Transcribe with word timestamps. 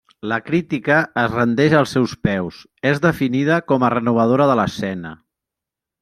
La 0.29 0.37
crítica 0.45 0.95
es 1.23 1.27
rendeix 1.33 1.75
als 1.79 1.91
seus 1.97 2.15
peus; 2.29 2.63
és 2.95 3.01
definida 3.05 3.59
com 3.73 3.85
a 3.89 3.95
renovadora 3.99 4.49
de 4.53 4.57
l'escena. 4.61 5.13